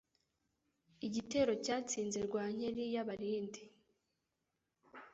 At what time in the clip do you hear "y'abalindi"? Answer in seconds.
2.95-3.61